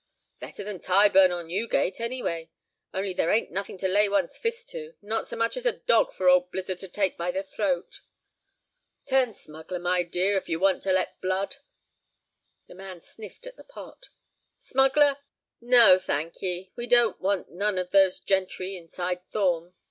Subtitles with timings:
[0.39, 2.49] "Better than Tyburn or Newgate, anyway.
[2.91, 6.11] Only there ain't nothing to lay one's fist to; not so much as a dog
[6.11, 8.01] for old Blizzard to take by the throat."
[9.05, 11.57] "Turn smuggler, my dear, if you want to let blood."
[12.65, 14.09] The man sniffed at the pot.
[14.57, 15.17] "Smuggler?
[15.61, 19.75] No, thank ye; we don't want none of those gentry inside Thorn.